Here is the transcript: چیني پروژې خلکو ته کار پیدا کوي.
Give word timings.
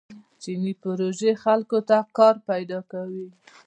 چیني 0.41 0.73
پروژې 0.83 1.31
خلکو 1.43 1.79
ته 1.89 1.97
کار 2.17 2.35
پیدا 2.49 2.79
کوي. 2.91 3.27